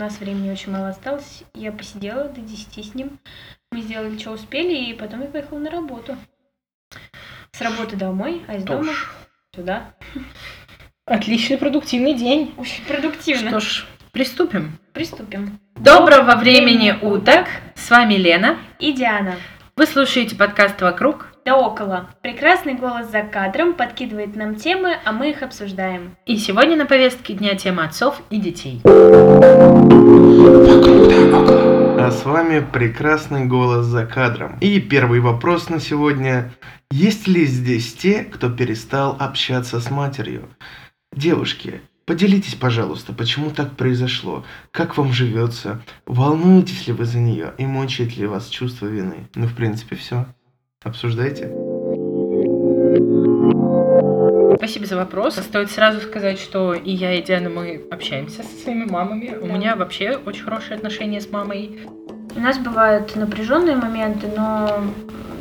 нас 0.00 0.18
времени 0.18 0.50
очень 0.50 0.72
мало 0.72 0.88
осталось. 0.88 1.44
Я 1.54 1.72
посидела 1.72 2.24
до 2.24 2.40
10 2.40 2.86
с 2.86 2.94
ним. 2.94 3.18
Мы 3.70 3.82
сделали, 3.82 4.18
что 4.18 4.32
успели, 4.32 4.74
и 4.74 4.94
потом 4.94 5.20
я 5.20 5.28
поехала 5.28 5.58
на 5.58 5.70
работу. 5.70 6.16
С 7.52 7.60
работы 7.60 7.96
домой, 7.96 8.42
а 8.48 8.56
из 8.56 8.64
дома 8.64 8.92
сюда. 9.54 9.94
Отличный 11.04 11.58
продуктивный 11.58 12.14
день. 12.14 12.54
Очень 12.56 12.84
продуктивно. 12.84 13.50
Что 13.50 13.60
ж, 13.60 13.86
приступим. 14.12 14.78
Приступим. 14.94 15.60
Доброго 15.76 16.36
времени 16.36 16.92
уток! 17.02 17.46
С 17.74 17.90
вами 17.90 18.14
Лена. 18.14 18.56
И 18.78 18.92
Диана. 18.92 19.36
Вы 19.76 19.86
слушаете 19.86 20.34
подкаст 20.34 20.80
«Вокруг». 20.80 21.29
Да 21.50 21.56
около. 21.56 22.08
Прекрасный 22.22 22.74
голос 22.74 23.10
за 23.10 23.22
кадром 23.22 23.74
подкидывает 23.74 24.36
нам 24.36 24.54
темы, 24.54 24.96
а 25.04 25.10
мы 25.10 25.30
их 25.30 25.42
обсуждаем. 25.42 26.14
И 26.24 26.36
сегодня 26.36 26.76
на 26.76 26.86
повестке 26.86 27.34
дня 27.34 27.56
тема 27.56 27.86
отцов 27.86 28.22
и 28.30 28.38
детей. 28.38 28.80
А 31.98 32.10
с 32.12 32.24
вами 32.24 32.64
прекрасный 32.72 33.46
голос 33.46 33.86
за 33.86 34.06
кадром. 34.06 34.58
И 34.60 34.78
первый 34.78 35.18
вопрос 35.18 35.68
на 35.68 35.80
сегодня. 35.80 36.52
Есть 36.92 37.26
ли 37.26 37.44
здесь 37.46 37.94
те, 37.94 38.22
кто 38.22 38.48
перестал 38.48 39.16
общаться 39.18 39.80
с 39.80 39.90
матерью? 39.90 40.50
Девушки, 41.12 41.80
поделитесь, 42.06 42.54
пожалуйста, 42.54 43.12
почему 43.12 43.50
так 43.50 43.72
произошло? 43.72 44.44
Как 44.70 44.96
вам 44.96 45.12
живется? 45.12 45.82
Волнуетесь 46.06 46.86
ли 46.86 46.92
вы 46.92 47.06
за 47.06 47.18
нее? 47.18 47.54
И 47.58 47.66
мучает 47.66 48.16
ли 48.16 48.28
вас 48.28 48.46
чувство 48.46 48.86
вины? 48.86 49.28
Ну, 49.34 49.48
в 49.48 49.54
принципе, 49.56 49.96
все. 49.96 50.26
Обсуждайте. 50.82 51.44
Спасибо 54.56 54.86
за 54.86 54.96
вопрос. 54.96 55.36
Стоит 55.36 55.70
сразу 55.70 56.00
сказать, 56.00 56.38
что 56.38 56.72
и 56.72 56.90
я, 56.90 57.12
и 57.14 57.22
Диана, 57.22 57.50
мы 57.50 57.82
общаемся 57.90 58.42
со 58.42 58.62
своими 58.62 58.84
мамами. 58.86 59.36
У 59.38 59.46
Да. 59.46 59.52
меня 59.52 59.76
вообще 59.76 60.18
очень 60.24 60.42
хорошие 60.42 60.76
отношения 60.76 61.20
с 61.20 61.30
мамой. 61.30 61.80
У 62.34 62.40
нас 62.40 62.58
бывают 62.58 63.14
напряженные 63.14 63.76
моменты, 63.76 64.28
но 64.34 64.82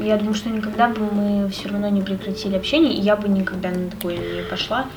я 0.02 0.18
думаю, 0.18 0.34
что 0.34 0.50
никогда 0.50 0.90
бы 0.90 1.06
мы 1.10 1.48
все 1.50 1.70
равно 1.70 1.88
не 1.88 2.02
прекратили 2.02 2.58
общение, 2.58 2.94
и 2.94 3.00
я 3.00 3.16
бы 3.16 3.30
никогда 3.30 3.70
на 3.72 3.90
такое 3.90 4.18
не 4.18 4.44
пошла. 4.50 4.88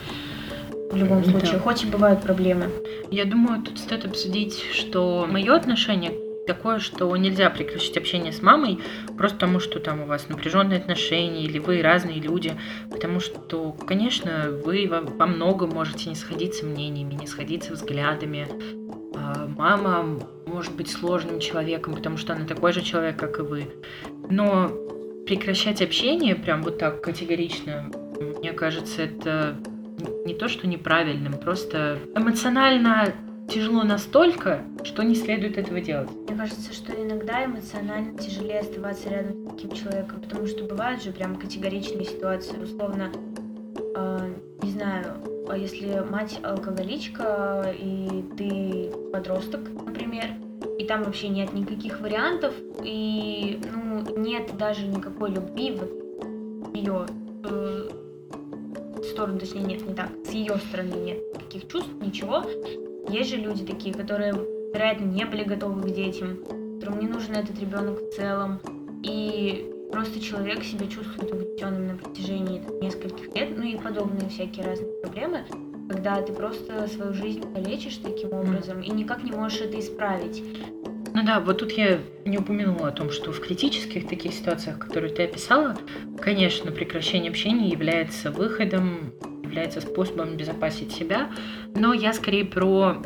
В 0.90 0.96
любом 0.96 1.22
Да. 1.22 1.30
случае, 1.30 1.60
хоть 1.60 1.84
и 1.84 1.86
бывают 1.86 2.20
проблемы. 2.20 2.66
Я 3.12 3.26
думаю, 3.26 3.62
тут 3.62 3.78
стоит 3.78 4.04
обсудить, 4.04 4.60
что 4.72 5.24
мое 5.30 5.54
отношение 5.54 6.10
такое, 6.46 6.78
что 6.78 7.14
нельзя 7.16 7.50
прекращать 7.50 7.96
общение 7.96 8.32
с 8.32 8.42
мамой 8.42 8.80
просто 9.16 9.36
потому, 9.36 9.60
что 9.60 9.80
там 9.80 10.02
у 10.02 10.06
вас 10.06 10.28
напряженные 10.28 10.78
отношения 10.78 11.44
или 11.44 11.58
вы 11.58 11.82
разные 11.82 12.20
люди. 12.20 12.56
Потому 12.90 13.20
что, 13.20 13.72
конечно, 13.72 14.48
вы 14.64 14.88
во, 14.88 15.26
многом 15.26 15.70
можете 15.70 16.08
не 16.08 16.14
сходиться 16.14 16.66
мнениями, 16.66 17.14
не 17.14 17.26
сходиться 17.26 17.72
взглядами. 17.72 18.48
А 19.14 19.46
Мама 19.56 20.20
может 20.46 20.74
быть 20.74 20.90
сложным 20.90 21.40
человеком, 21.40 21.94
потому 21.94 22.16
что 22.16 22.32
она 22.32 22.44
такой 22.44 22.72
же 22.72 22.82
человек, 22.82 23.16
как 23.16 23.38
и 23.38 23.42
вы. 23.42 23.68
Но 24.28 24.70
прекращать 25.26 25.82
общение 25.82 26.34
прям 26.34 26.62
вот 26.62 26.78
так 26.78 27.00
категорично, 27.00 27.90
мне 28.38 28.52
кажется, 28.52 29.02
это 29.02 29.56
не 30.24 30.34
то, 30.34 30.48
что 30.48 30.66
неправильным, 30.66 31.34
просто 31.34 31.98
эмоционально 32.14 33.14
тяжело 33.52 33.82
настолько, 33.82 34.62
что 34.82 35.02
не 35.02 35.14
следует 35.14 35.58
этого 35.58 35.80
делать. 35.80 36.10
Мне 36.26 36.36
кажется, 36.36 36.72
что 36.72 36.92
иногда 36.92 37.44
эмоционально 37.44 38.18
тяжелее 38.18 38.60
оставаться 38.60 39.10
рядом 39.10 39.46
с 39.46 39.50
таким 39.50 39.72
человеком, 39.72 40.22
потому 40.22 40.46
что 40.46 40.64
бывают 40.64 41.02
же 41.02 41.12
прям 41.12 41.36
категоричные 41.36 42.04
ситуации, 42.04 42.56
условно, 42.56 43.12
э, 43.94 44.34
не 44.62 44.70
знаю, 44.70 45.16
а 45.48 45.58
если 45.58 46.02
мать 46.08 46.38
алкоголичка 46.42 47.74
и 47.78 48.24
ты 48.38 48.90
подросток, 49.12 49.60
например, 49.84 50.30
и 50.78 50.84
там 50.84 51.02
вообще 51.02 51.28
нет 51.28 51.52
никаких 51.52 52.00
вариантов, 52.00 52.54
и 52.82 53.60
ну 53.74 54.18
нет 54.18 54.56
даже 54.56 54.86
никакой 54.86 55.30
любви 55.30 55.72
в 55.72 56.74
ее 56.74 57.06
сторону, 59.12 59.38
точнее 59.38 59.62
нет, 59.62 59.86
не 59.86 59.94
так, 59.94 60.08
с 60.24 60.30
ее 60.30 60.56
стороны 60.68 60.94
нет 60.94 61.18
никаких 61.34 61.68
чувств, 61.68 61.90
ничего. 62.00 62.44
Есть 63.08 63.30
же 63.30 63.36
люди 63.36 63.64
такие, 63.64 63.94
которые, 63.94 64.34
вероятно, 64.72 65.04
не 65.04 65.24
были 65.24 65.44
готовы 65.44 65.82
к 65.82 65.94
детям, 65.94 66.38
которым 66.80 67.00
не 67.00 67.08
нужен 67.08 67.34
этот 67.34 67.58
ребенок 67.60 68.00
в 68.00 68.14
целом, 68.14 68.60
и 69.02 69.68
просто 69.92 70.20
человек 70.20 70.64
себя 70.64 70.86
чувствует 70.86 71.32
угнетенным 71.32 71.88
на 71.88 71.96
протяжении 71.96 72.60
там, 72.60 72.80
нескольких 72.80 73.34
лет, 73.34 73.50
ну 73.56 73.64
и 73.64 73.76
подобные 73.76 74.28
всякие 74.30 74.64
разные 74.64 74.92
проблемы, 75.02 75.44
когда 75.88 76.22
ты 76.22 76.32
просто 76.32 76.88
свою 76.88 77.12
жизнь 77.12 77.44
лечишь 77.56 77.96
таким 77.96 78.32
образом 78.32 78.80
и 78.80 78.90
никак 78.90 79.22
не 79.22 79.32
можешь 79.32 79.60
это 79.60 79.78
исправить. 79.78 80.42
Ну 81.14 81.22
да, 81.24 81.40
вот 81.40 81.58
тут 81.58 81.72
я 81.72 81.98
не 82.24 82.38
упомянула 82.38 82.88
о 82.88 82.92
том, 82.92 83.10
что 83.10 83.32
в 83.32 83.40
критических 83.40 84.08
таких 84.08 84.32
ситуациях, 84.32 84.78
которые 84.78 85.12
ты 85.12 85.24
описала, 85.24 85.76
конечно, 86.18 86.72
прекращение 86.72 87.30
общения 87.30 87.68
является 87.68 88.30
выходом, 88.30 89.12
является 89.52 89.82
способом 89.82 90.30
обезопасить 90.30 90.92
себя, 90.92 91.30
но 91.74 91.92
я 91.92 92.12
скорее 92.14 92.46
про 92.46 92.96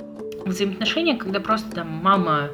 взаимоотношения, 0.45 1.17
когда 1.17 1.41
просто 1.41 1.75
там 1.75 1.89
мама 1.89 2.51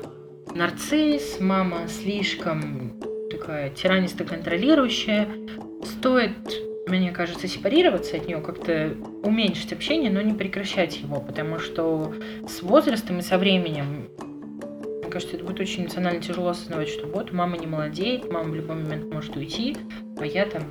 нарцисс, 0.54 1.38
мама 1.40 1.88
слишком 1.88 2.98
такая 3.30 3.70
тиранисто 3.70 4.24
контролирующая, 4.24 5.28
стоит, 5.84 6.32
мне 6.88 7.10
кажется, 7.10 7.46
сепарироваться 7.46 8.16
от 8.16 8.26
нее, 8.26 8.40
как-то 8.40 8.96
уменьшить 9.22 9.72
общение, 9.72 10.10
но 10.10 10.22
не 10.22 10.32
прекращать 10.32 10.98
его, 10.98 11.20
потому 11.20 11.58
что 11.58 12.14
с 12.48 12.62
возрастом 12.62 13.18
и 13.18 13.22
со 13.22 13.36
временем 13.36 14.08
мне 15.02 15.10
кажется, 15.10 15.36
это 15.36 15.44
будет 15.44 15.60
очень 15.60 15.82
эмоционально 15.82 16.22
тяжело 16.22 16.48
осознавать, 16.48 16.88
что 16.88 17.06
вот 17.06 17.32
мама 17.32 17.58
не 17.58 17.66
молодеет, 17.66 18.32
мама 18.32 18.50
в 18.50 18.54
любой 18.54 18.76
момент 18.76 19.12
может 19.12 19.36
уйти, 19.36 19.76
а 20.18 20.24
я 20.24 20.46
там 20.46 20.62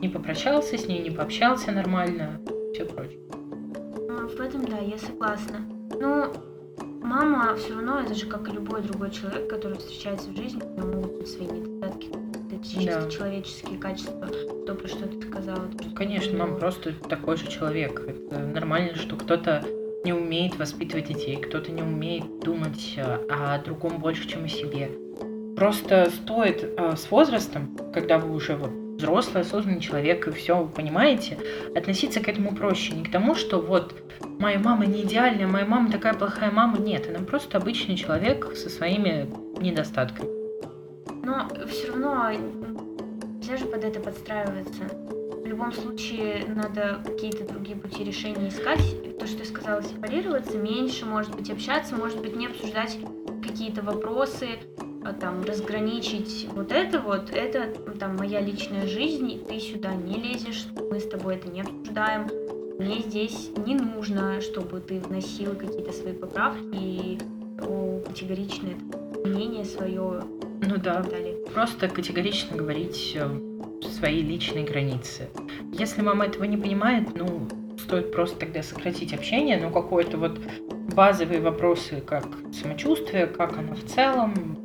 не 0.00 0.08
попрощался 0.08 0.78
с 0.78 0.86
ней, 0.86 1.00
не 1.00 1.10
пообщался 1.10 1.72
нормально, 1.72 2.40
все 2.72 2.84
прочее. 2.84 3.18
Ну, 4.08 4.28
в 4.28 4.40
этом, 4.40 4.64
да, 4.66 4.78
я 4.78 4.98
согласна. 4.98 5.58
Ну, 6.00 6.32
мама 7.02 7.54
все 7.56 7.74
равно, 7.74 8.00
это 8.00 8.14
же 8.14 8.26
как 8.26 8.48
и 8.48 8.52
любой 8.52 8.82
другой 8.82 9.10
человек, 9.10 9.48
который 9.48 9.78
встречается 9.78 10.30
в 10.30 10.36
жизни, 10.36 10.62
у 10.62 10.80
него 10.80 10.92
могут 10.96 11.18
быть 11.18 11.28
свои 11.28 11.46
недостатки, 11.46 12.08
это 12.08 12.64
чисто 12.64 13.02
Да. 13.02 13.10
человеческие 13.10 13.78
качества, 13.78 14.26
то, 14.66 14.74
про 14.74 14.88
что 14.88 15.06
ты 15.08 15.20
сказала. 15.28 15.66
то, 15.66 15.90
Конечно, 15.94 16.38
мама 16.38 16.56
просто 16.58 16.92
такой 17.08 17.36
же 17.36 17.46
человек. 17.48 18.00
Это 18.06 18.38
нормально, 18.40 18.94
что 18.96 19.16
кто-то 19.16 19.64
не 20.04 20.12
умеет 20.12 20.56
воспитывать 20.58 21.08
детей, 21.08 21.36
кто-то 21.36 21.70
не 21.72 21.82
умеет 21.82 22.40
думать 22.40 22.96
о 23.28 23.58
другом 23.62 23.98
больше, 23.98 24.26
чем 24.28 24.44
о 24.44 24.48
себе. 24.48 24.90
Просто 25.56 26.10
стоит 26.10 26.62
э, 26.64 26.96
с 26.96 27.10
возрастом, 27.10 27.76
когда 27.92 28.18
вы 28.18 28.34
уже 28.34 28.56
вот 28.56 28.70
взрослый, 29.00 29.42
осознанный 29.42 29.80
человек 29.80 30.28
и 30.28 30.30
все 30.30 30.66
понимаете, 30.66 31.38
относиться 31.74 32.20
к 32.20 32.28
этому 32.28 32.54
проще. 32.54 32.92
Не 32.92 33.04
к 33.04 33.10
тому, 33.10 33.34
что 33.34 33.60
вот 33.60 33.94
моя 34.38 34.58
мама 34.58 34.86
не 34.86 35.02
идеальная, 35.02 35.46
моя 35.46 35.64
мама 35.64 35.90
такая 35.90 36.14
плохая 36.14 36.50
мама. 36.50 36.78
Нет, 36.78 37.08
она 37.08 37.24
просто 37.24 37.58
обычный 37.58 37.96
человек 37.96 38.54
со 38.54 38.68
своими 38.68 39.28
недостатками. 39.60 40.28
Но 41.24 41.48
все 41.66 41.88
равно 41.88 42.30
нельзя 42.30 43.56
же 43.56 43.66
под 43.66 43.84
это 43.84 44.00
подстраиваться. 44.00 44.84
В 45.42 45.46
любом 45.46 45.72
случае 45.72 46.44
надо 46.46 47.00
какие-то 47.04 47.44
другие 47.44 47.76
пути 47.76 48.04
решения 48.04 48.48
искать. 48.48 49.18
То, 49.18 49.26
что 49.26 49.38
ты 49.38 49.44
сказала, 49.44 49.82
сепарироваться, 49.82 50.56
меньше, 50.56 51.06
может 51.06 51.34
быть, 51.34 51.50
общаться, 51.50 51.96
может 51.96 52.20
быть, 52.20 52.36
не 52.36 52.46
обсуждать 52.46 52.98
какие-то 53.42 53.82
вопросы, 53.82 54.58
там, 55.20 55.44
разграничить 55.44 56.48
вот 56.54 56.72
это 56.72 57.00
вот, 57.00 57.30
это 57.30 57.68
там 57.98 58.16
моя 58.16 58.40
личная 58.40 58.86
жизнь, 58.86 59.44
ты 59.48 59.58
сюда 59.58 59.94
не 59.94 60.14
лезешь, 60.14 60.66
мы 60.90 61.00
с 61.00 61.08
тобой 61.08 61.36
это 61.36 61.48
не 61.48 61.62
обсуждаем. 61.62 62.28
Мне 62.78 63.00
здесь 63.00 63.50
не 63.66 63.74
нужно, 63.74 64.40
чтобы 64.40 64.80
ты 64.80 65.00
вносил 65.00 65.54
какие-то 65.54 65.92
свои 65.92 66.12
поправки 66.14 66.76
и 66.76 67.18
категоричное 68.06 68.74
мнение 69.24 69.64
свое 69.64 70.22
Ну 70.62 70.76
да, 70.82 71.02
далее. 71.02 71.36
просто 71.52 71.88
категорично 71.88 72.56
говорить 72.56 73.12
э, 73.14 73.28
свои 73.98 74.22
личные 74.22 74.64
границы. 74.64 75.28
Если 75.72 76.02
мама 76.02 76.26
этого 76.26 76.44
не 76.44 76.56
понимает, 76.56 77.08
ну, 77.14 77.48
стоит 77.78 78.12
просто 78.12 78.38
тогда 78.40 78.62
сократить 78.62 79.12
общение, 79.14 79.58
но 79.58 79.70
какой-то 79.70 80.16
вот 80.16 80.40
базовые 80.94 81.40
вопросы, 81.40 82.00
как 82.00 82.24
самочувствие, 82.52 83.26
как 83.26 83.56
оно 83.58 83.74
в 83.74 83.84
целом, 83.84 84.56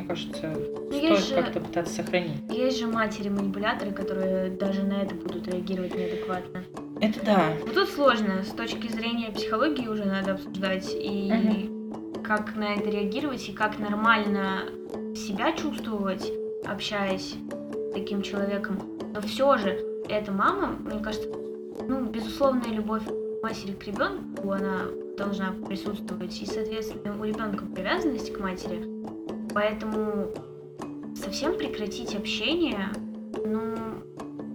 мне 0.00 0.08
кажется, 0.08 0.54
Ну, 0.56 0.90
есть 0.92 1.24
стоит 1.24 1.36
же- 1.38 1.42
как-то 1.42 1.60
пытаться 1.60 1.94
сохранить. 1.94 2.32
Есть 2.50 2.78
же 2.78 2.86
матери-манипуляторы, 2.86 3.92
которые 3.92 4.50
даже 4.50 4.82
на 4.82 5.02
это 5.02 5.14
будут 5.14 5.46
реагировать 5.46 5.94
неадекватно. 5.94 6.64
Это 7.00 7.24
да. 7.24 7.52
Вот 7.60 7.74
тут 7.74 7.88
сложно, 7.90 8.42
с 8.42 8.50
точки 8.50 8.88
зрения 8.90 9.30
психологии 9.30 9.86
уже 9.86 10.04
надо 10.04 10.32
обсуждать, 10.32 10.90
и 10.94 11.70
как 12.24 12.54
на 12.56 12.74
это 12.74 12.88
реагировать, 12.90 13.48
и 13.48 13.52
как 13.52 13.78
нормально 13.78 14.62
себя 15.14 15.52
чувствовать, 15.52 16.30
общаясь 16.66 17.34
с 17.34 17.92
таким 17.92 18.22
человеком. 18.22 18.78
Но 19.14 19.20
все 19.22 19.56
же, 19.58 19.80
эта 20.08 20.30
мама, 20.32 20.76
мне 20.84 21.00
кажется, 21.02 21.28
ну, 21.88 22.04
безусловная 22.04 22.70
любовь 22.70 23.02
матери 23.42 23.72
к 23.72 23.84
ребенку, 23.86 24.52
она 24.52 24.82
должна 25.16 25.52
присутствовать, 25.66 26.40
и, 26.40 26.46
соответственно, 26.46 27.18
у 27.20 27.24
ребенка 27.24 27.64
привязанность 27.74 28.32
к 28.32 28.38
матери. 28.40 28.84
Поэтому 29.54 30.28
совсем 31.14 31.56
прекратить 31.58 32.14
общение, 32.14 32.88
ну, 33.44 33.74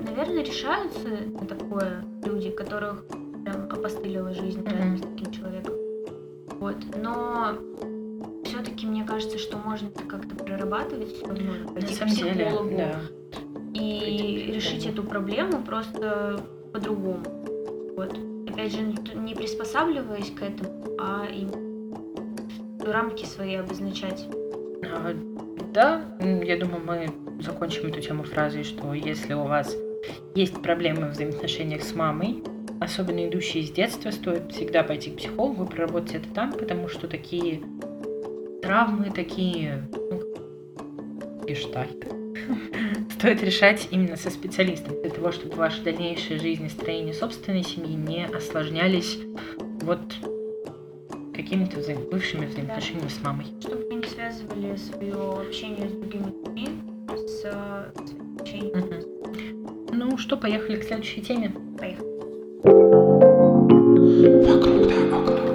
наверное, 0.04 0.44
решаются 0.44 1.08
на 1.08 1.46
такое 1.46 2.04
люди, 2.24 2.50
которых 2.50 3.06
прям 3.44 3.70
опостылила 3.70 4.34
жизнь 4.34 4.62
Мгм. 4.62 4.70
рядом 4.70 4.98
с 4.98 5.02
таким 5.02 5.32
человеком. 5.32 5.74
Вот. 6.60 6.76
Но 7.02 7.56
все-таки 8.46 8.88
мне 8.88 9.04
кажется, 9.04 9.38
что 9.38 9.58
можно 9.58 9.88
это 9.88 10.04
как-то 10.04 10.36
прорабатывать 10.36 11.14
все 11.14 11.26
равно. 11.26 11.54
На 11.54 11.68
пойти 11.74 11.94
к 11.94 11.98
самом 11.98 12.14
деле, 12.14 12.46
психологу 12.46 12.78
да. 12.78 13.02
и 13.74 14.52
решить 14.54 14.80
психологу. 14.80 15.02
эту 15.02 15.04
проблему 15.04 15.64
просто 15.64 16.40
по-другому. 16.72 17.24
Вот. 17.96 18.18
Опять 18.50 18.72
же, 18.74 18.82
не 19.16 19.36
приспосабливаясь 19.36 20.32
к 20.32 20.42
этому, 20.42 20.98
а 20.98 21.26
и 21.30 21.46
рамки 22.90 23.26
свои 23.26 23.56
обозначать. 23.56 24.28
А, 24.84 25.14
Да, 25.74 26.02
я 26.20 26.58
думаю, 26.58 26.82
мы 26.86 27.42
закончим 27.42 27.88
эту 27.88 28.02
тему 28.02 28.24
фразой, 28.24 28.64
что 28.64 28.94
если 28.94 29.34
у 29.34 29.44
вас 29.44 29.76
есть 30.36 30.62
проблемы 30.62 31.08
в 31.08 31.12
взаимоотношениях 31.12 31.84
с 31.84 31.94
мамой, 31.94 32.44
особенно 32.80 33.28
идущие 33.28 33.64
из 33.64 33.72
детства, 33.72 34.12
стоит 34.12 34.52
всегда 34.52 34.84
пойти 34.84 35.12
к 35.12 35.18
психологу, 35.18 35.66
проработать 35.66 36.16
это 36.16 36.30
там, 36.34 36.52
потому 36.52 36.88
что 36.88 37.08
такие 37.08 37.62
травмы, 38.62 39.12
такие 39.12 39.88
ну, 39.92 40.22
гештальты 41.46 42.08
стоит 43.12 43.44
решать 43.44 43.88
именно 43.92 44.16
со 44.16 44.30
специалистом, 44.30 45.02
для 45.02 45.12
того, 45.12 45.32
чтобы 45.32 45.56
ваши 45.56 45.84
дальнейшие 45.84 46.40
жизни, 46.40 46.68
строение 46.68 47.14
собственной 47.14 47.64
семьи 47.64 47.96
не 47.96 48.26
осложнялись 48.26 49.20
вот 49.82 50.02
какими-то 51.34 51.80
взаим- 51.80 52.10
бывшими 52.10 52.46
взаимоотношениями 52.46 53.10
с 53.10 53.22
мамой. 53.24 53.46
Чтобы 53.60 53.85
связывали 54.36 54.76
свое 54.76 55.48
общение 55.48 55.90
с 55.90 55.94
другими 55.94 56.26
людьми 56.26 56.68
с 57.08 57.46
э, 57.46 57.92
общением. 58.40 59.92
Ну 59.92 60.18
что, 60.18 60.38
поехали 60.38 60.80
к 60.80 60.84
следующей 60.84 61.22
теме. 61.22 61.50
Поехали. 61.78 62.06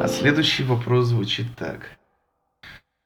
А 0.00 0.08
следующий 0.08 0.64
вопрос 0.64 1.06
звучит 1.06 1.46
так. 1.56 1.98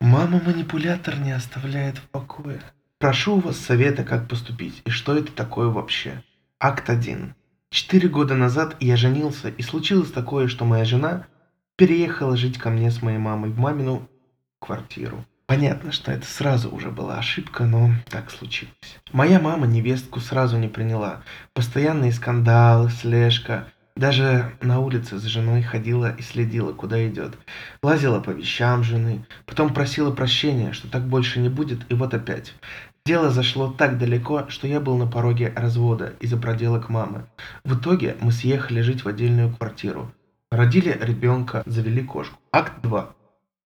Мама-манипулятор 0.00 1.18
не 1.18 1.32
оставляет 1.32 1.98
в 1.98 2.08
покое. 2.08 2.60
Прошу 2.98 3.36
у 3.36 3.40
вас 3.40 3.56
совета, 3.56 4.04
как 4.04 4.28
поступить, 4.28 4.82
и 4.84 4.90
что 4.90 5.16
это 5.16 5.32
такое 5.32 5.68
вообще. 5.68 6.22
Акт 6.60 6.88
1. 6.88 7.34
Четыре 7.70 8.08
года 8.08 8.34
назад 8.34 8.76
я 8.80 8.96
женился, 8.96 9.48
и 9.48 9.62
случилось 9.62 10.12
такое, 10.12 10.46
что 10.46 10.64
моя 10.64 10.84
жена 10.84 11.26
переехала 11.76 12.36
жить 12.36 12.58
ко 12.58 12.70
мне 12.70 12.90
с 12.90 13.02
моей 13.02 13.18
мамой 13.18 13.50
в 13.50 13.58
мамину 13.58 14.08
квартиру. 14.60 15.24
Понятно, 15.46 15.92
что 15.92 16.10
это 16.10 16.26
сразу 16.26 16.70
уже 16.70 16.90
была 16.90 17.18
ошибка, 17.18 17.64
но 17.64 17.90
так 18.08 18.30
случилось. 18.30 18.74
Моя 19.12 19.38
мама 19.38 19.66
невестку 19.66 20.20
сразу 20.20 20.56
не 20.58 20.68
приняла. 20.68 21.22
Постоянные 21.52 22.12
скандалы, 22.12 22.88
слежка. 22.90 23.68
Даже 23.94 24.52
на 24.62 24.80
улице 24.80 25.18
с 25.18 25.22
женой 25.22 25.62
ходила 25.62 26.16
и 26.16 26.22
следила, 26.22 26.72
куда 26.72 27.06
идет. 27.06 27.38
Лазила 27.82 28.20
по 28.20 28.30
вещам 28.30 28.82
жены, 28.82 29.24
потом 29.46 29.72
просила 29.72 30.10
прощения, 30.10 30.72
что 30.72 30.88
так 30.88 31.06
больше 31.06 31.38
не 31.38 31.48
будет, 31.48 31.80
и 31.90 31.94
вот 31.94 32.14
опять. 32.14 32.54
Дело 33.06 33.30
зашло 33.30 33.70
так 33.70 33.98
далеко, 33.98 34.46
что 34.48 34.66
я 34.66 34.80
был 34.80 34.96
на 34.96 35.06
пороге 35.06 35.52
развода 35.54 36.14
из-за 36.20 36.38
проделок 36.38 36.88
мамы. 36.88 37.26
В 37.62 37.78
итоге 37.78 38.16
мы 38.20 38.32
съехали 38.32 38.80
жить 38.80 39.04
в 39.04 39.08
отдельную 39.08 39.54
квартиру. 39.54 40.10
Родили 40.50 40.98
ребенка, 41.00 41.62
завели 41.66 42.02
кошку. 42.02 42.38
Акт 42.50 42.80
2. 42.82 43.14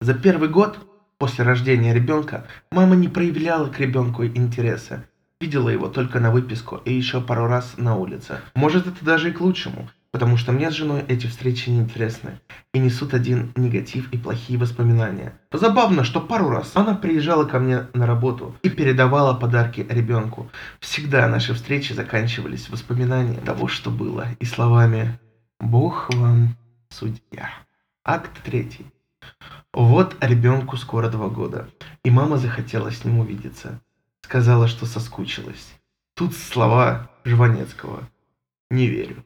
За 0.01 0.15
первый 0.15 0.49
год 0.49 0.79
после 1.19 1.44
рождения 1.44 1.93
ребенка 1.93 2.47
мама 2.70 2.97
не 2.97 3.09
проявляла 3.09 3.69
к 3.69 3.79
ребенку 3.81 4.25
интереса. 4.25 5.05
Видела 5.41 5.69
его 5.69 5.88
только 5.88 6.19
на 6.19 6.32
выписку 6.32 6.81
и 6.85 6.93
еще 6.93 7.20
пару 7.20 7.47
раз 7.47 7.75
на 7.76 7.97
улице. 7.97 8.41
Может 8.55 8.88
это 8.88 9.05
даже 9.05 9.31
и 9.31 9.32
к 9.32 9.41
лучшему, 9.41 9.88
потому 10.11 10.37
что 10.37 10.50
мне 10.50 10.70
с 10.70 10.75
женой 10.75 11.05
эти 11.06 11.29
встречи 11.29 11.70
не 11.70 11.79
интересны 11.79 12.41
и 12.75 12.81
несут 12.81 13.15
один 13.15 13.53
негатив 13.55 14.12
и 14.12 14.19
плохие 14.19 14.59
воспоминания. 14.59 15.38
Забавно, 15.53 16.03
что 16.03 16.20
пару 16.20 16.49
раз 16.50 16.73
она 16.75 16.94
приезжала 16.94 17.44
ко 17.44 17.61
мне 17.61 17.87
на 17.94 18.06
работу 18.06 18.56
и 18.62 18.69
передавала 18.69 19.32
подарки 19.35 19.87
ребенку. 19.88 20.50
Всегда 20.81 21.29
наши 21.29 21.55
встречи 21.55 21.93
заканчивались 21.93 22.69
воспоминанием 22.69 23.43
того, 23.43 23.69
что 23.69 23.91
было, 23.91 24.26
и 24.41 24.44
словами 24.44 25.19
«Бог 25.61 26.12
вам 26.14 26.56
судья». 26.91 27.50
Акт 28.05 28.43
третий. 28.44 28.87
Вот 29.73 30.17
ребенку 30.21 30.77
скоро 30.77 31.09
два 31.09 31.29
года, 31.29 31.69
и 32.05 32.11
мама 32.11 32.39
захотела 32.39 32.91
с 32.91 33.05
ним 33.05 33.21
увидеться. 33.21 33.81
Сказала, 34.23 34.69
что 34.69 34.87
соскучилась. 34.87 35.75
Тут 36.15 36.35
слова 36.35 37.11
Жванецкого. 37.25 38.09
Не 38.71 38.89
верю. 38.89 39.25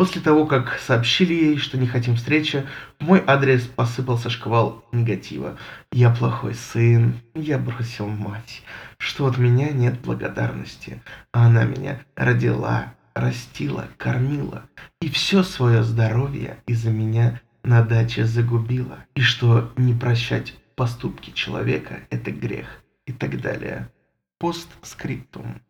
После 0.00 0.22
того, 0.22 0.46
как 0.46 0.78
сообщили 0.78 1.34
ей, 1.34 1.58
что 1.58 1.76
не 1.76 1.86
хотим 1.86 2.16
встречи, 2.16 2.66
в 2.98 3.04
мой 3.04 3.22
адрес 3.26 3.66
посыпался 3.66 4.30
шквал 4.30 4.82
негатива. 4.92 5.58
Я 5.92 6.10
плохой 6.10 6.54
сын, 6.54 7.20
я 7.34 7.58
бросил 7.58 8.06
мать, 8.06 8.62
что 8.96 9.26
от 9.26 9.36
меня 9.36 9.72
нет 9.72 10.00
благодарности, 10.00 11.02
а 11.32 11.48
она 11.48 11.64
меня 11.64 12.00
родила, 12.16 12.94
растила, 13.14 13.88
кормила, 13.98 14.64
и 15.02 15.10
все 15.10 15.42
свое 15.42 15.82
здоровье 15.82 16.62
из-за 16.66 16.90
меня 16.90 17.42
на 17.62 17.82
даче 17.82 18.24
загубила, 18.24 19.04
и 19.14 19.20
что 19.20 19.72
не 19.76 19.94
прощать 19.94 20.54
поступки 20.76 21.30
человека– 21.30 22.00
это 22.10 22.30
грех, 22.30 22.82
и 23.06 23.12
так 23.12 23.40
далее. 23.40 23.90
Постскриптум. 24.38 25.60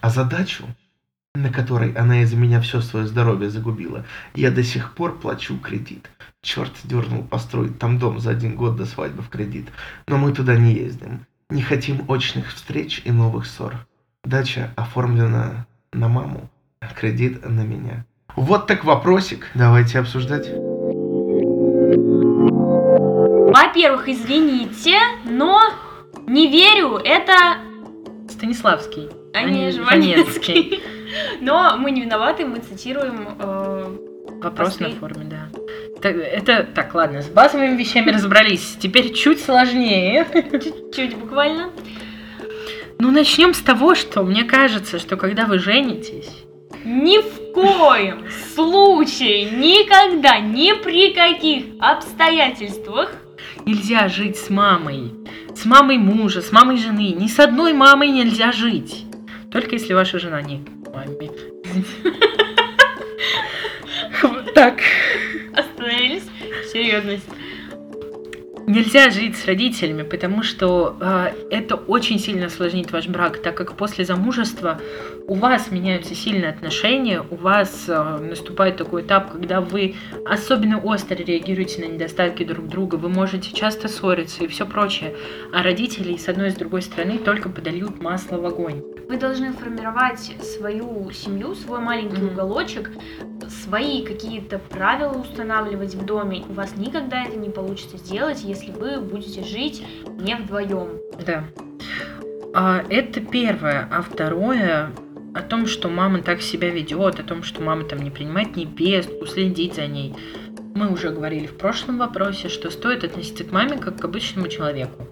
А 0.00 0.10
задачу, 0.10 0.64
на 1.34 1.50
которой 1.50 1.92
она 1.92 2.22
из-за 2.22 2.36
меня 2.36 2.60
все 2.60 2.80
свое 2.80 3.06
здоровье 3.06 3.50
загубила, 3.50 4.04
я 4.34 4.50
до 4.50 4.62
сих 4.62 4.94
пор 4.94 5.18
плачу 5.18 5.58
кредит. 5.58 6.10
Черт 6.42 6.72
дернул 6.84 7.24
построить 7.24 7.78
там 7.78 7.98
дом 7.98 8.20
за 8.20 8.30
один 8.30 8.54
год 8.54 8.76
до 8.76 8.86
свадьбы 8.86 9.22
в 9.22 9.28
кредит, 9.28 9.68
но 10.06 10.16
мы 10.16 10.32
туда 10.32 10.56
не 10.56 10.74
ездим. 10.74 11.26
Не 11.50 11.62
хотим 11.62 12.04
очных 12.08 12.52
встреч 12.52 13.02
и 13.04 13.10
новых 13.10 13.46
ссор. 13.46 13.86
Дача 14.22 14.72
оформлена 14.76 15.66
на 15.92 16.08
маму, 16.08 16.48
а 16.80 16.86
кредит 16.86 17.44
на 17.44 17.62
меня. 17.62 18.06
Вот 18.36 18.66
так 18.68 18.84
вопросик. 18.84 19.50
Давайте 19.54 19.98
обсуждать. 19.98 20.69
Во-первых, 23.60 24.08
извините, 24.08 24.96
но 25.24 25.60
не 26.26 26.48
верю, 26.48 26.96
это 26.96 27.58
Станиславский. 28.30 29.10
а 29.34 29.42
не 29.42 29.70
Жванецкий. 29.70 30.82
Но 31.42 31.76
мы 31.76 31.90
не 31.90 32.00
виноваты, 32.00 32.46
мы 32.46 32.60
цитируем 32.60 33.36
э, 33.38 33.96
Вопрос 34.42 34.68
Посты. 34.76 34.84
на 34.84 34.90
форме, 34.92 35.24
да. 35.24 35.48
Так, 36.00 36.16
это 36.16 36.66
так, 36.74 36.94
ладно, 36.94 37.20
с 37.20 37.28
базовыми 37.28 37.76
вещами 37.76 38.10
разобрались. 38.10 38.78
Теперь 38.80 39.12
чуть 39.12 39.42
сложнее. 39.42 40.26
чуть-чуть 40.32 41.16
буквально. 41.16 41.70
Ну, 42.98 43.10
начнем 43.10 43.52
с 43.52 43.60
того, 43.60 43.94
что 43.94 44.22
мне 44.22 44.44
кажется, 44.44 44.98
что 44.98 45.18
когда 45.18 45.44
вы 45.44 45.58
женитесь, 45.58 46.30
Ни 46.84 47.18
в 47.18 47.52
коем 47.52 48.24
случае, 48.54 49.50
никогда, 49.50 50.38
ни 50.38 50.72
при 50.82 51.12
каких 51.12 51.64
обстоятельствах 51.78 53.12
нельзя 53.66 54.08
жить 54.08 54.36
с 54.36 54.50
мамой. 54.50 55.12
С 55.54 55.64
мамой 55.64 55.98
мужа, 55.98 56.42
с 56.42 56.52
мамой 56.52 56.76
жены. 56.76 57.12
Ни 57.12 57.26
с 57.26 57.38
одной 57.38 57.72
мамой 57.72 58.08
нельзя 58.08 58.52
жить. 58.52 59.04
Только 59.50 59.72
если 59.76 59.94
ваша 59.94 60.18
жена 60.18 60.42
не 60.42 60.64
маме. 60.92 61.30
Так. 64.54 64.80
остановились. 65.54 66.24
Серьезность. 66.72 67.24
Нельзя 68.66 69.10
жить 69.10 69.36
с 69.36 69.46
родителями, 69.46 70.02
потому 70.02 70.42
что 70.42 70.96
э, 71.00 71.32
это 71.50 71.74
очень 71.74 72.18
сильно 72.20 72.46
осложнит 72.46 72.92
ваш 72.92 73.08
брак, 73.08 73.38
так 73.42 73.56
как 73.56 73.72
после 73.74 74.04
замужества 74.04 74.78
у 75.26 75.34
вас 75.34 75.70
меняются 75.70 76.14
сильные 76.14 76.50
отношения, 76.50 77.22
у 77.30 77.36
вас 77.36 77.86
э, 77.88 78.18
наступает 78.18 78.76
такой 78.76 79.02
этап, 79.02 79.32
когда 79.32 79.60
вы 79.60 79.96
особенно 80.24 80.78
остро 80.78 81.16
реагируете 81.16 81.80
на 81.84 81.92
недостатки 81.92 82.44
друг 82.44 82.68
друга, 82.68 82.94
вы 82.96 83.08
можете 83.08 83.52
часто 83.52 83.88
ссориться 83.88 84.44
и 84.44 84.46
все 84.46 84.66
прочее, 84.66 85.16
а 85.52 85.62
родители 85.62 86.16
с 86.16 86.28
одной 86.28 86.48
и 86.48 86.50
с 86.50 86.54
другой 86.54 86.82
стороны 86.82 87.18
только 87.18 87.48
подольют 87.48 88.00
масло 88.00 88.36
в 88.36 88.46
огонь. 88.46 88.82
Вы 89.08 89.16
должны 89.16 89.52
формировать 89.52 90.32
свою 90.42 91.10
семью, 91.10 91.54
свой 91.56 91.80
маленький 91.80 92.22
Мгм. 92.22 92.32
уголочек, 92.32 92.90
свои 93.64 94.04
какие-то 94.04 94.60
правила 94.60 95.12
устанавливать 95.14 95.94
в 95.96 96.04
доме. 96.04 96.44
У 96.48 96.52
вас 96.52 96.76
никогда 96.76 97.24
это 97.24 97.36
не 97.36 97.48
получится 97.50 97.96
сделать, 97.96 98.44
если 98.44 98.59
вы 98.68 99.00
будете 99.00 99.44
жить 99.44 99.82
не 100.20 100.34
вдвоем. 100.36 101.00
Да. 101.24 101.44
А, 102.54 102.82
это 102.88 103.20
первое. 103.20 103.88
А 103.90 104.02
второе, 104.02 104.90
о 105.34 105.42
том, 105.42 105.66
что 105.66 105.88
мама 105.88 106.22
так 106.22 106.42
себя 106.42 106.70
ведет, 106.70 107.20
о 107.20 107.22
том, 107.22 107.42
что 107.42 107.62
мама 107.62 107.84
там 107.84 108.00
не 108.00 108.10
принимает 108.10 108.56
невестку, 108.56 109.26
следить 109.26 109.74
за 109.74 109.86
ней. 109.86 110.14
Мы 110.74 110.92
уже 110.92 111.10
говорили 111.10 111.46
в 111.46 111.56
прошлом 111.56 111.98
вопросе, 111.98 112.48
что 112.48 112.70
стоит 112.70 113.04
относиться 113.04 113.44
к 113.44 113.52
маме 113.52 113.78
как 113.78 114.00
к 114.00 114.04
обычному 114.04 114.48
человеку. 114.48 115.06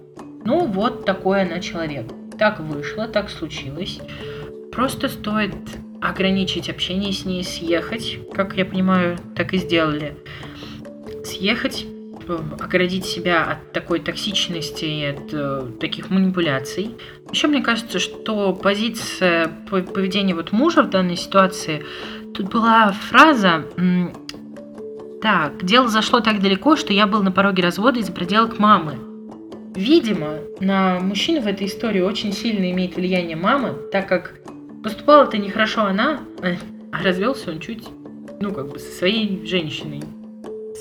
Ну 0.45 0.65
вот 0.65 1.05
такой 1.05 1.41
она 1.41 1.59
человек. 1.59 2.05
Так 2.37 2.59
вышло, 2.59 3.07
так 3.07 3.29
случилось. 3.29 3.99
Просто 4.71 5.09
стоит 5.09 5.53
ограничить 6.01 6.69
общение 6.69 7.11
с 7.11 7.25
ней, 7.25 7.43
съехать, 7.43 8.19
как 8.33 8.55
я 8.55 8.65
понимаю, 8.65 9.17
так 9.35 9.53
и 9.53 9.57
сделали. 9.57 10.15
Съехать, 11.25 11.85
оградить 12.59 13.05
себя 13.05 13.43
от 13.43 13.71
такой 13.73 13.99
токсичности 13.99 14.85
и 14.85 15.05
от 15.05 15.33
э, 15.33 15.71
таких 15.79 16.09
манипуляций. 16.09 16.95
Еще 17.31 17.47
мне 17.47 17.61
кажется, 17.61 17.99
что 17.99 18.53
позиция 18.53 19.47
поведения 19.69 20.35
вот 20.35 20.51
мужа 20.51 20.83
в 20.83 20.89
данной 20.89 21.15
ситуации, 21.15 21.83
тут 22.33 22.49
была 22.49 22.91
фраза 22.91 23.65
так, 25.21 25.65
дело 25.65 25.89
зашло 25.89 26.21
так 26.21 26.41
далеко, 26.41 26.75
что 26.75 26.93
я 26.93 27.05
был 27.05 27.21
на 27.23 27.31
пороге 27.31 27.63
развода 27.63 27.99
из-за 27.99 28.13
проделок 28.13 28.57
мамы. 28.57 28.95
Видимо, 29.75 30.35
на 30.59 30.99
мужчину 30.99 31.41
в 31.41 31.47
этой 31.47 31.67
истории 31.67 32.01
очень 32.01 32.31
сильно 32.31 32.71
имеет 32.71 32.95
влияние 32.95 33.35
мама, 33.35 33.73
так 33.91 34.07
как 34.07 34.39
поступала-то 34.83 35.37
нехорошо 35.37 35.81
она, 35.81 36.21
а 36.41 37.03
развелся 37.03 37.51
он 37.51 37.59
чуть, 37.59 37.87
ну, 38.39 38.51
как 38.53 38.69
бы 38.71 38.79
со 38.79 38.91
своей 38.91 39.45
женщиной. 39.45 40.01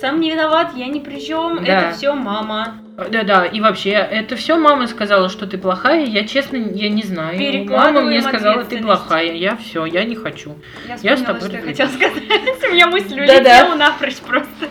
Сам 0.01 0.21
не 0.21 0.31
виноват, 0.31 0.75
я 0.77 0.87
ни 0.87 1.01
при 1.01 1.19
чем, 1.19 1.65
да. 1.65 1.89
это 1.89 1.97
все 1.97 2.15
мама. 2.15 2.79
Да-да, 3.11 3.47
и 3.47 3.61
вообще, 3.61 3.91
это 3.91 4.37
все 4.37 4.57
мама 4.57 4.87
сказала, 4.87 5.29
что 5.29 5.47
ты 5.47 5.59
плохая, 5.59 6.05
я 6.05 6.27
честно, 6.27 6.57
я 6.57 6.89
не 6.89 7.03
знаю. 7.03 7.67
Мама 7.69 8.03
мне 8.03 8.23
сказала, 8.23 8.65
ты 8.65 8.79
плохая, 8.79 9.33
я 9.33 9.57
все, 9.57 9.87
я 9.87 10.05
не 10.05 10.15
хочу. 10.15 10.57
Я, 10.87 10.97
я 11.03 11.17
с 11.17 11.23
тобой 11.23 11.41
что 11.41 11.57
я 11.57 11.63
хотела 11.63 11.89
сказать. 11.89 12.23
У 12.71 12.73
меня 12.73 12.87
мысль 12.87 13.21
улетела 13.21 13.75
напрочь 13.75 14.19
просто. 14.19 14.69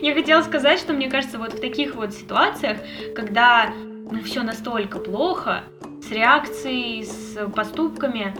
Я 0.00 0.14
хотела 0.14 0.42
сказать, 0.42 0.78
что 0.78 0.92
мне 0.92 1.08
кажется, 1.08 1.38
вот 1.38 1.52
в 1.52 1.60
таких 1.60 1.94
вот 1.94 2.12
ситуациях, 2.12 2.78
когда 3.14 3.72
ну 4.10 4.22
все 4.22 4.42
настолько 4.42 4.98
плохо, 4.98 5.64
с 6.02 6.10
реакцией, 6.10 7.04
с 7.04 7.48
поступками, 7.50 8.34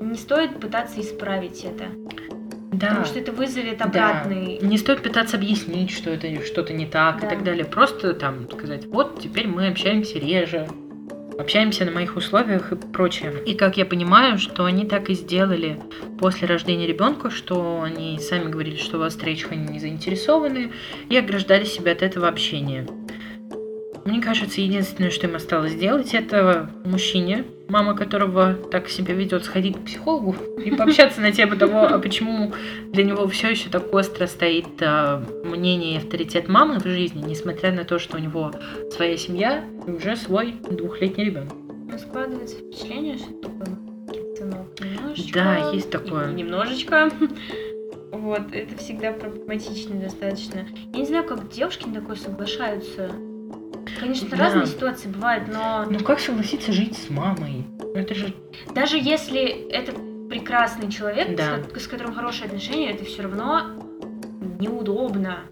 не 0.00 0.18
стоит 0.18 0.60
пытаться 0.60 1.00
исправить 1.00 1.64
это. 1.64 1.86
Да. 2.76 2.88
Потому 2.88 3.06
что 3.06 3.18
это 3.18 3.32
вызовет 3.32 3.80
обратный. 3.80 4.58
Да. 4.60 4.66
Не 4.66 4.76
стоит 4.76 5.02
пытаться 5.02 5.36
объяснить, 5.36 5.90
что 5.90 6.10
это 6.10 6.44
что-то 6.44 6.72
не 6.72 6.86
так 6.86 7.20
да. 7.20 7.26
и 7.26 7.30
так 7.30 7.42
далее. 7.42 7.64
Просто 7.64 8.12
там 8.12 8.50
сказать, 8.50 8.86
вот 8.86 9.20
теперь 9.20 9.48
мы 9.48 9.68
общаемся 9.68 10.18
реже, 10.18 10.68
общаемся 11.38 11.84
на 11.86 11.92
моих 11.92 12.16
условиях 12.16 12.72
и 12.72 12.76
прочее. 12.76 13.32
И 13.46 13.54
как 13.54 13.78
я 13.78 13.86
понимаю, 13.86 14.38
что 14.38 14.64
они 14.64 14.84
так 14.84 15.08
и 15.08 15.14
сделали 15.14 15.80
после 16.18 16.46
рождения 16.46 16.86
ребенка, 16.86 17.30
что 17.30 17.82
они 17.82 18.18
сами 18.20 18.50
говорили, 18.50 18.76
что 18.76 18.98
у 18.98 19.00
вас 19.00 19.14
встречах 19.14 19.52
они 19.52 19.66
не 19.68 19.80
заинтересованы, 19.80 20.72
и 21.08 21.16
ограждали 21.16 21.64
себя 21.64 21.92
от 21.92 22.02
этого 22.02 22.28
общения. 22.28 22.86
Мне 24.04 24.20
кажется, 24.20 24.60
единственное, 24.60 25.10
что 25.10 25.26
им 25.26 25.34
осталось 25.34 25.72
сделать, 25.72 26.14
это 26.14 26.70
мужчине, 26.84 27.44
мама 27.68 27.94
которого 27.94 28.54
так 28.54 28.88
себя 28.88 29.14
ведет, 29.14 29.44
сходить 29.44 29.76
к 29.76 29.84
психологу 29.84 30.36
и 30.64 30.70
пообщаться 30.70 31.20
на 31.20 31.32
тему 31.32 31.56
того, 31.56 31.82
а 31.82 31.98
почему 31.98 32.52
для 32.92 33.04
него 33.04 33.26
все 33.28 33.50
еще 33.50 33.68
так 33.68 33.92
остро 33.92 34.26
стоит 34.26 34.80
а, 34.80 35.22
мнение 35.44 35.94
и 35.94 35.98
авторитет 35.98 36.48
мамы 36.48 36.78
в 36.78 36.84
жизни, 36.84 37.24
несмотря 37.26 37.72
на 37.72 37.84
то, 37.84 37.98
что 37.98 38.16
у 38.16 38.20
него 38.20 38.52
своя 38.92 39.16
семья 39.16 39.64
и 39.86 39.90
уже 39.90 40.16
свой 40.16 40.54
двухлетний 40.70 41.24
ребенок. 41.24 41.52
Ну, 41.90 41.98
складывается 41.98 42.56
впечатление, 42.56 43.18
что 43.18 43.46
сынок 44.36 44.80
немножечко. 44.80 45.34
Да, 45.34 45.70
есть 45.72 45.90
такое. 45.90 46.32
Немножечко. 46.32 47.10
Вот, 48.12 48.52
это 48.52 48.76
всегда 48.78 49.12
проблематично 49.12 50.00
достаточно. 50.00 50.66
Я 50.92 50.98
не 50.98 51.06
знаю, 51.06 51.24
как 51.24 51.48
девушки 51.50 51.86
на 51.86 52.00
такое 52.00 52.16
соглашаются. 52.16 53.10
Конечно, 53.98 54.28
да. 54.28 54.36
разные 54.36 54.66
ситуации 54.66 55.08
бывают, 55.08 55.48
но... 55.48 55.86
Ну 55.88 56.00
как 56.00 56.20
согласиться 56.20 56.72
жить 56.72 56.96
с 56.96 57.10
мамой? 57.10 57.64
Это 57.94 58.14
же... 58.14 58.34
Даже 58.74 58.98
если 58.98 59.68
это 59.70 59.92
прекрасный 60.28 60.90
человек, 60.90 61.36
да. 61.36 61.62
с, 61.74 61.82
с 61.82 61.86
которым 61.86 62.14
хорошие 62.14 62.46
отношения, 62.46 62.90
это 62.90 63.04
все 63.04 63.22
равно 63.22 63.82
неудобно. 64.58 65.44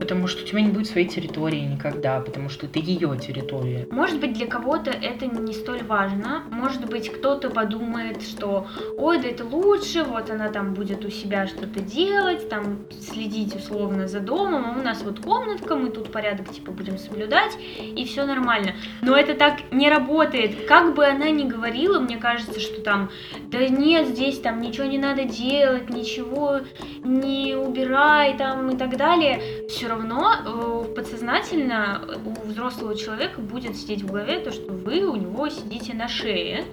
Потому 0.00 0.26
что 0.26 0.42
у 0.42 0.46
тебя 0.46 0.62
не 0.62 0.70
будет 0.70 0.88
своей 0.88 1.06
территории 1.06 1.60
никогда, 1.60 2.20
потому 2.20 2.48
что 2.48 2.66
это 2.66 2.78
ее 2.78 3.16
территория. 3.18 3.86
Может 3.90 4.18
быть, 4.18 4.32
для 4.32 4.46
кого-то 4.46 4.90
это 4.90 5.26
не 5.26 5.52
столь 5.52 5.82
важно. 5.84 6.42
Может 6.50 6.86
быть, 6.86 7.12
кто-то 7.12 7.50
подумает, 7.50 8.22
что 8.22 8.66
ой, 8.96 9.20
да 9.20 9.28
это 9.28 9.44
лучше, 9.44 10.02
вот 10.04 10.30
она 10.30 10.48
там 10.48 10.72
будет 10.74 11.04
у 11.04 11.10
себя 11.10 11.46
что-то 11.46 11.80
делать, 11.80 12.48
там 12.48 12.86
следить 13.00 13.54
условно 13.54 14.08
за 14.08 14.20
домом, 14.20 14.64
а 14.66 14.80
у 14.80 14.82
нас 14.82 15.02
вот 15.02 15.20
комнатка, 15.20 15.76
мы 15.76 15.90
тут 15.90 16.10
порядок 16.10 16.50
типа 16.50 16.72
будем 16.72 16.98
соблюдать, 16.98 17.52
и 17.78 18.04
все 18.04 18.24
нормально. 18.24 18.74
Но 19.02 19.16
это 19.16 19.34
так 19.34 19.70
не 19.70 19.90
работает. 19.90 20.66
Как 20.66 20.94
бы 20.94 21.04
она 21.06 21.30
ни 21.30 21.44
говорила, 21.44 22.00
мне 22.00 22.16
кажется, 22.16 22.58
что 22.58 22.80
там, 22.80 23.10
да 23.50 23.68
нет, 23.68 24.08
здесь 24.08 24.40
там 24.40 24.60
ничего 24.62 24.86
не 24.86 24.98
надо 24.98 25.24
делать, 25.24 25.90
ничего 25.90 26.60
не 27.04 27.54
убирай 27.54 28.36
там 28.38 28.70
и 28.70 28.76
так 28.76 28.96
далее. 28.96 29.40
Все 29.68 29.88
равно 29.88 29.99
э, 30.06 30.94
подсознательно 30.94 32.02
у 32.24 32.46
взрослого 32.46 32.96
человека 32.96 33.40
будет 33.40 33.76
сидеть 33.76 34.02
в 34.02 34.06
голове 34.06 34.40
то, 34.40 34.52
что 34.52 34.72
вы 34.72 35.02
у 35.04 35.16
него 35.16 35.48
сидите 35.48 35.94
на 35.94 36.08
шее. 36.08 36.64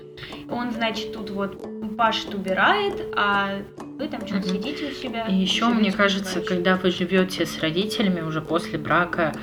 Он, 0.50 0.72
значит, 0.72 1.14
тут 1.14 1.30
вот 1.30 1.62
пашет, 1.98 2.34
убирает, 2.34 3.14
а 3.16 3.62
вы 3.98 4.08
там 4.08 4.25
что-то 4.25 4.48
угу. 4.48 4.56
сидите 4.56 4.88
у 4.88 4.92
себя. 4.92 5.25
И 5.27 5.36
еще, 5.36 5.68
мне 5.68 5.92
кажется, 5.92 6.42
когда 6.42 6.75
вы 6.75 6.92
живете 6.92 7.46
с 7.46 7.60
родителями 7.60 8.22
уже 8.22 8.42
после 8.42 8.77
брака, 8.77 9.34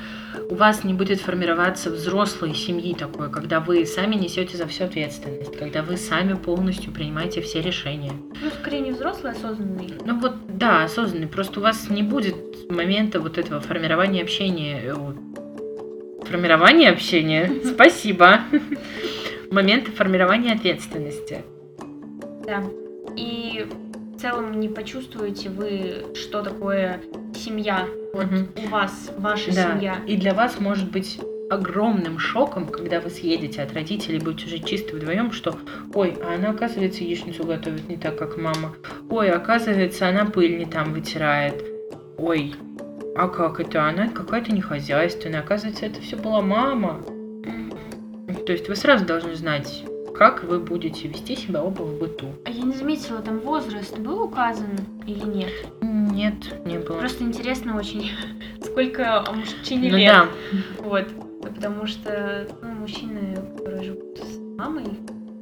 у 0.49 0.55
вас 0.55 0.83
не 0.83 0.93
будет 0.93 1.19
формироваться 1.19 1.89
взрослой 1.89 2.53
семьи 2.53 2.93
такой, 2.93 3.29
когда 3.29 3.59
вы 3.59 3.85
сами 3.85 4.15
несете 4.15 4.57
за 4.57 4.67
всю 4.67 4.85
ответственность, 4.85 5.57
когда 5.57 5.81
вы 5.81 5.97
сами 5.97 6.33
полностью 6.33 6.91
принимаете 6.93 7.41
все 7.41 7.61
решения. 7.61 8.13
Ну, 8.41 8.49
скорее 8.61 8.79
не 8.79 8.91
взрослый, 8.91 9.33
а 9.33 9.35
осознанный. 9.35 9.93
Ну 10.05 10.19
вот, 10.19 10.33
да, 10.47 10.83
осознанный. 10.83 11.27
Просто 11.27 11.59
у 11.59 11.63
вас 11.63 11.89
не 11.89 12.03
будет 12.03 12.35
момента 12.69 13.19
вот 13.19 13.37
этого 13.37 13.59
формирования 13.59 14.21
общения. 14.21 14.81
Э, 14.85 16.25
формирования 16.25 16.89
общения? 16.89 17.51
Спасибо. 17.65 18.41
Момента 19.51 19.91
формирования 19.91 20.53
ответственности. 20.53 21.43
Да. 22.45 22.63
И 23.15 23.65
целом 24.25 24.59
не 24.59 24.69
почувствуете 24.69 25.49
вы, 25.49 26.05
что 26.15 26.41
такое 26.41 26.99
семья. 27.35 27.85
Вот 28.11 28.25
угу. 28.25 28.65
у 28.65 28.69
вас, 28.69 29.11
ваша 29.19 29.53
да. 29.53 29.73
семья. 29.73 29.97
И 30.07 30.17
для 30.17 30.33
вас 30.33 30.59
может 30.59 30.89
быть 30.89 31.19
огромным 31.51 32.17
шоком, 32.17 32.65
когда 32.65 32.99
вы 32.99 33.11
съедете 33.11 33.61
от 33.61 33.73
родителей, 33.73 34.17
будете 34.17 34.49
жить 34.49 34.65
чисто 34.65 34.95
вдвоем, 34.95 35.31
что 35.31 35.59
ой, 35.93 36.17
а 36.23 36.33
она, 36.33 36.49
оказывается, 36.49 37.03
яичницу 37.03 37.43
готовит 37.43 37.87
не 37.87 37.97
так, 37.97 38.17
как 38.17 38.37
мама. 38.37 38.75
Ой, 39.11 39.29
оказывается, 39.29 40.09
она 40.09 40.25
пыль 40.25 40.57
не 40.57 40.65
там 40.65 40.93
вытирает. 40.93 41.63
Ой, 42.17 42.55
а 43.15 43.27
как 43.27 43.59
это? 43.59 43.83
Она 43.83 44.07
какая-то 44.07 44.51
нехозяйственная. 44.51 45.41
Оказывается, 45.41 45.85
это 45.85 46.01
все 46.01 46.15
была 46.15 46.41
мама. 46.41 46.99
То 48.47 48.51
есть 48.51 48.67
вы 48.69 48.75
сразу 48.75 49.05
должны 49.05 49.35
знать, 49.35 49.85
как 50.17 50.43
вы 50.43 50.59
будете 50.59 51.07
вести 51.07 51.35
себя 51.35 51.63
оба 51.63 51.81
в 51.83 51.99
быту. 51.99 52.27
А 52.45 52.49
я 52.49 52.63
не 52.63 52.73
заметила, 52.73 53.21
там 53.21 53.39
возраст 53.39 53.97
был 53.97 54.23
указан 54.23 54.77
или 55.05 55.25
нет? 55.25 55.51
Нет, 55.81 56.65
не 56.65 56.79
было. 56.79 56.99
Просто 56.99 57.23
интересно 57.23 57.77
очень, 57.77 58.09
сколько 58.63 59.23
мужчине 59.33 59.91
ну, 59.91 59.97
лет. 59.97 60.13
Да. 60.13 60.27
Вот. 60.79 61.07
Потому 61.41 61.85
что 61.85 62.47
ну, 62.61 62.69
мужчины, 62.69 63.35
которые 63.57 63.83
живут 63.83 64.17
с 64.17 64.37
мамой, 64.57 64.85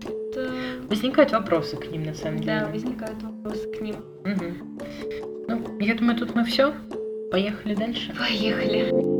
это... 0.01 0.51
Возникают 0.89 1.31
вопросы 1.31 1.77
к 1.77 1.87
ним, 1.87 2.03
на 2.03 2.13
самом 2.13 2.39
деле. 2.39 2.59
Да, 2.59 2.67
возникают 2.67 3.21
вопросы 3.23 3.71
к 3.71 3.81
ним. 3.81 3.95
Угу. 4.25 4.45
Ну, 5.47 5.79
я 5.79 5.95
думаю, 5.95 6.17
тут 6.17 6.35
мы 6.35 6.43
все. 6.43 6.73
Поехали 7.31 7.75
дальше. 7.75 8.13
Поехали. 8.17 9.12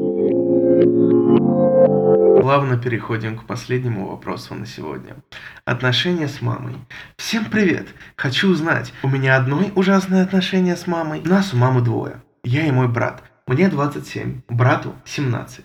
Плавно 2.43 2.77
переходим 2.77 3.37
к 3.37 3.45
последнему 3.45 4.05
вопросу 4.05 4.53
на 4.53 4.65
сегодня. 4.65 5.15
Отношения 5.63 6.27
с 6.27 6.41
мамой. 6.41 6.75
Всем 7.15 7.45
привет! 7.45 7.87
Хочу 8.17 8.49
узнать, 8.49 8.93
у 9.01 9.07
меня 9.07 9.37
одной 9.37 9.71
ужасное 9.77 10.23
отношение 10.23 10.75
с 10.75 10.85
мамой, 10.85 11.21
нас 11.21 11.53
у 11.53 11.57
мамы 11.57 11.79
двое. 11.79 12.21
Я 12.43 12.67
и 12.67 12.71
мой 12.71 12.89
брат. 12.89 13.23
Мне 13.47 13.69
27, 13.69 14.41
брату 14.49 14.93
17. 15.05 15.63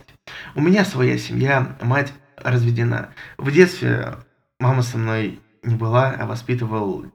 У 0.54 0.61
меня 0.61 0.85
своя 0.85 1.18
семья, 1.18 1.76
мать 1.82 2.12
разведена. 2.37 3.08
В 3.38 3.50
детстве 3.50 4.14
мама 4.61 4.82
со 4.82 4.99
мной 4.99 5.40
не 5.64 5.75
была, 5.75 6.14
а 6.16 6.26
воспитывал 6.26 7.06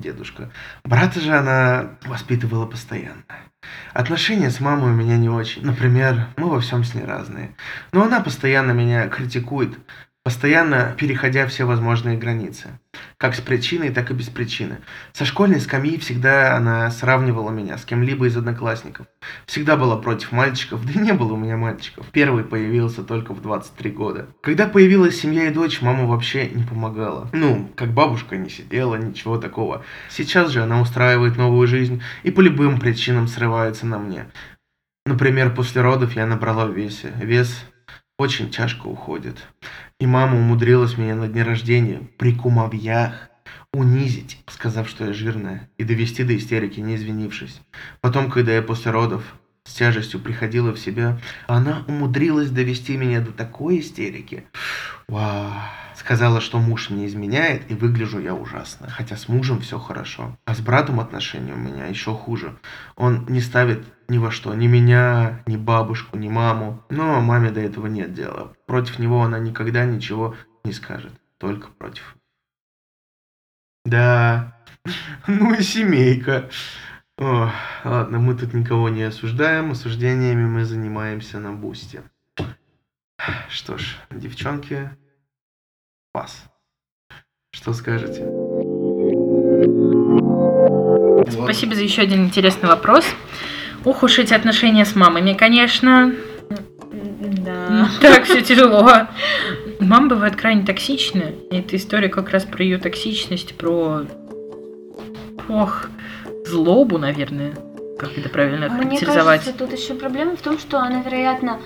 дедушка. 0.00 0.50
Брата 0.84 1.20
же 1.20 1.36
она 1.36 1.98
воспитывала 2.06 2.64
постоянно. 2.64 3.24
Отношения 3.92 4.50
с 4.50 4.60
мамой 4.60 4.92
у 4.92 4.94
меня 4.94 5.16
не 5.16 5.28
очень. 5.28 5.64
Например, 5.64 6.26
мы 6.36 6.48
во 6.48 6.60
всем 6.60 6.84
с 6.84 6.94
ней 6.94 7.04
разные. 7.04 7.54
Но 7.92 8.04
она 8.04 8.20
постоянно 8.20 8.72
меня 8.72 9.08
критикует. 9.08 9.78
Постоянно 10.26 10.92
переходя 10.98 11.46
все 11.46 11.66
возможные 11.66 12.18
границы. 12.18 12.80
Как 13.16 13.36
с 13.36 13.40
причиной, 13.40 13.90
так 13.90 14.10
и 14.10 14.14
без 14.14 14.28
причины. 14.28 14.78
Со 15.12 15.24
школьной 15.24 15.60
скамьи 15.60 15.98
всегда 15.98 16.56
она 16.56 16.90
сравнивала 16.90 17.52
меня 17.52 17.78
с 17.78 17.84
кем-либо 17.84 18.26
из 18.26 18.36
одноклассников. 18.36 19.06
Всегда 19.46 19.76
была 19.76 19.96
против 19.96 20.32
мальчиков, 20.32 20.84
да 20.84 21.00
и 21.00 21.04
не 21.04 21.12
было 21.12 21.34
у 21.34 21.36
меня 21.36 21.56
мальчиков. 21.56 22.06
Первый 22.10 22.42
появился 22.42 23.04
только 23.04 23.34
в 23.34 23.40
23 23.40 23.90
года. 23.92 24.26
Когда 24.40 24.66
появилась 24.66 25.16
семья 25.16 25.46
и 25.46 25.54
дочь, 25.54 25.80
мама 25.80 26.06
вообще 26.06 26.48
не 26.48 26.64
помогала. 26.64 27.30
Ну, 27.32 27.70
как 27.76 27.92
бабушка 27.92 28.36
не 28.36 28.50
сидела, 28.50 28.96
ничего 28.96 29.38
такого. 29.38 29.84
Сейчас 30.10 30.50
же 30.50 30.60
она 30.60 30.80
устраивает 30.80 31.36
новую 31.36 31.68
жизнь 31.68 32.02
и 32.24 32.32
по 32.32 32.40
любым 32.40 32.80
причинам 32.80 33.28
срывается 33.28 33.86
на 33.86 34.00
мне. 34.00 34.26
Например, 35.04 35.54
после 35.54 35.82
родов 35.82 36.16
я 36.16 36.26
набрала 36.26 36.66
в 36.66 36.74
весе. 36.74 37.12
Вес 37.22 37.64
очень 38.18 38.50
тяжко 38.50 38.86
уходит. 38.86 39.46
И 40.00 40.06
мама 40.06 40.38
умудрилась 40.38 40.96
меня 40.96 41.14
на 41.14 41.28
дне 41.28 41.42
рождения 41.42 42.02
при 42.18 42.34
кумовьях 42.34 43.30
унизить, 43.72 44.42
сказав, 44.48 44.88
что 44.88 45.06
я 45.06 45.12
жирная, 45.12 45.68
и 45.76 45.84
довести 45.84 46.24
до 46.24 46.36
истерики, 46.36 46.80
не 46.80 46.96
извинившись. 46.96 47.60
Потом, 48.00 48.30
когда 48.30 48.52
я 48.52 48.62
после 48.62 48.90
родов 48.90 49.34
с 49.66 49.74
тяжестью 49.74 50.20
приходила 50.20 50.72
в 50.72 50.78
себя, 50.78 51.18
она 51.48 51.84
умудрилась 51.88 52.50
довести 52.50 52.96
меня 52.96 53.20
до 53.20 53.32
такой 53.32 53.80
истерики. 53.80 54.44
Вау. 55.08 55.52
Сказала, 55.96 56.40
что 56.40 56.58
муж 56.58 56.90
мне 56.90 57.06
изменяет, 57.06 57.68
и 57.70 57.74
выгляжу 57.74 58.20
я 58.20 58.34
ужасно. 58.34 58.88
Хотя 58.88 59.16
с 59.16 59.28
мужем 59.28 59.60
все 59.60 59.78
хорошо. 59.78 60.38
А 60.44 60.54
с 60.54 60.60
братом 60.60 61.00
отношения 61.00 61.52
у 61.52 61.58
меня 61.58 61.86
еще 61.86 62.12
хуже. 62.14 62.56
Он 62.96 63.26
не 63.28 63.40
ставит 63.40 63.84
ни 64.08 64.18
во 64.18 64.30
что, 64.30 64.54
ни 64.54 64.66
меня, 64.66 65.42
ни 65.46 65.56
бабушку, 65.56 66.16
ни 66.16 66.28
маму. 66.28 66.84
Но 66.90 67.20
маме 67.20 67.50
до 67.50 67.60
этого 67.60 67.86
нет 67.86 68.14
дела. 68.14 68.52
Против 68.66 68.98
него 68.98 69.22
она 69.22 69.38
никогда 69.38 69.84
ничего 69.84 70.36
не 70.64 70.72
скажет. 70.72 71.12
Только 71.38 71.68
против. 71.68 72.16
Да, 73.84 74.56
ну 75.26 75.54
и 75.54 75.62
семейка. 75.62 76.50
О, 77.18 77.50
ладно, 77.84 78.18
мы 78.18 78.34
тут 78.34 78.52
никого 78.52 78.90
не 78.90 79.02
осуждаем. 79.02 79.70
Осуждениями 79.70 80.44
мы 80.44 80.66
занимаемся 80.66 81.38
на 81.38 81.52
бусте. 81.52 82.02
Что 83.48 83.78
ж, 83.78 83.96
девчонки, 84.10 84.90
пас. 86.12 86.44
Что 87.52 87.72
скажете? 87.72 88.20
Спасибо 91.30 91.74
за 91.74 91.82
еще 91.82 92.02
один 92.02 92.26
интересный 92.26 92.68
вопрос. 92.68 93.06
Ух 93.86 94.02
уж 94.02 94.18
эти 94.18 94.34
отношения 94.34 94.84
с 94.84 94.94
мамами, 94.94 95.32
конечно. 95.32 96.12
Да. 97.20 97.88
Так 98.02 98.24
все 98.24 98.42
тяжело. 98.42 99.08
Мама 99.80 100.08
бывает 100.08 100.36
крайне 100.36 100.66
токсична. 100.66 101.30
И 101.50 101.56
эта 101.56 101.76
история 101.76 102.10
как 102.10 102.28
раз 102.28 102.44
про 102.44 102.62
ее 102.62 102.76
токсичность, 102.76 103.56
про... 103.56 104.04
Ох, 105.48 105.88
злобу, 106.46 106.98
наверное. 106.98 107.54
Как 107.98 108.16
это 108.18 108.28
правильно 108.28 108.68
Мне 108.68 108.84
характеризовать? 108.98 109.40
кажется, 109.44 109.58
тут 109.58 109.72
еще 109.72 109.94
проблема 109.94 110.36
в 110.36 110.42
том, 110.42 110.58
что 110.58 110.78
она, 110.78 111.00
вероятно, 111.00 111.60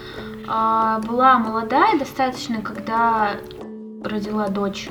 а, 0.47 1.01
была 1.01 1.39
молодая 1.39 1.99
достаточно, 1.99 2.63
когда 2.63 3.33
родила 4.05 4.49
дочь. 4.49 4.89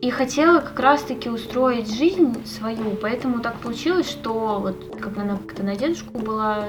И 0.00 0.10
хотела 0.10 0.60
как 0.60 0.78
раз-таки 0.78 1.30
устроить 1.30 1.92
жизнь 1.92 2.46
свою, 2.46 2.96
поэтому 3.00 3.40
так 3.40 3.56
получилось, 3.56 4.08
что 4.08 4.60
вот 4.60 4.96
как 5.00 5.16
она 5.16 5.36
как-то 5.36 5.62
на 5.62 5.74
дедушку 5.74 6.18
была 6.18 6.64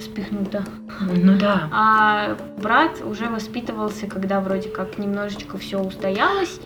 спихнута. 0.00 0.64
Ну 1.00 1.36
да. 1.38 1.68
А 1.72 2.36
брат 2.58 3.02
уже 3.04 3.26
воспитывался, 3.26 4.06
когда 4.06 4.40
вроде 4.40 4.68
как 4.68 4.98
немножечко 4.98 5.58
все 5.58 5.80
устоялось, 5.80 6.60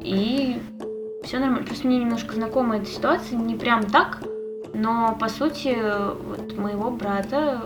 и 0.00 0.60
все 1.28 1.38
нормально. 1.38 1.66
Просто 1.66 1.86
мне 1.86 1.98
немножко 1.98 2.34
знакома 2.34 2.78
эта 2.78 2.86
ситуация, 2.86 3.38
не 3.38 3.54
прям 3.54 3.84
так, 3.84 4.22
но 4.72 5.14
по 5.20 5.28
сути 5.28 5.76
вот 6.26 6.56
моего 6.56 6.90
брата 6.90 7.62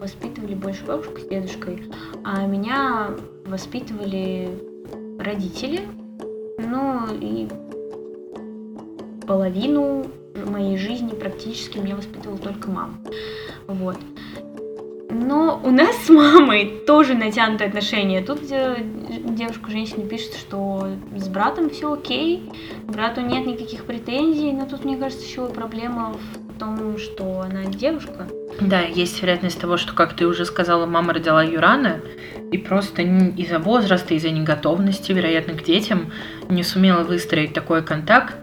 воспитывали 0.00 0.54
больше 0.54 0.82
бабушка 0.86 1.20
с 1.20 1.28
дедушкой, 1.28 1.90
а 2.24 2.46
меня 2.46 3.10
воспитывали 3.44 4.48
родители, 5.18 5.82
ну 6.58 7.02
и 7.20 7.48
половину 9.26 10.06
моей 10.46 10.78
жизни 10.78 11.10
практически 11.10 11.76
меня 11.76 11.96
воспитывала 11.96 12.38
только 12.38 12.70
мама. 12.70 12.94
Вот. 13.66 13.98
Но 15.18 15.60
у 15.64 15.70
нас 15.70 15.96
с 16.04 16.08
мамой 16.10 16.82
тоже 16.86 17.14
натянутые 17.14 17.68
отношения. 17.68 18.22
Тут 18.22 18.40
э, 18.50 18.76
девушка, 19.24 19.70
женщина 19.70 20.06
пишет, 20.06 20.34
что 20.34 20.88
с 21.16 21.28
братом 21.28 21.70
все 21.70 21.92
окей, 21.92 22.50
брату 22.84 23.22
нет 23.22 23.46
никаких 23.46 23.84
претензий, 23.84 24.52
но 24.52 24.66
тут, 24.66 24.84
мне 24.84 24.96
кажется, 24.96 25.24
еще 25.24 25.46
проблема 25.46 26.12
в 26.12 26.58
том, 26.58 26.98
что 26.98 27.40
она 27.40 27.64
девушка. 27.64 28.28
Да, 28.60 28.80
есть 28.80 29.20
вероятность 29.22 29.60
того, 29.60 29.76
что, 29.76 29.94
как 29.94 30.14
ты 30.14 30.26
уже 30.26 30.44
сказала, 30.44 30.86
мама 30.86 31.14
родила 31.14 31.42
ее 31.42 31.60
рано, 31.60 32.00
и 32.52 32.58
просто 32.58 33.02
из-за 33.02 33.58
возраста, 33.58 34.14
из-за 34.14 34.30
неготовности, 34.30 35.12
вероятно, 35.12 35.54
к 35.54 35.64
детям 35.64 36.12
не 36.48 36.62
сумела 36.62 37.02
выстроить 37.02 37.52
такой 37.52 37.82
контакт, 37.82 38.36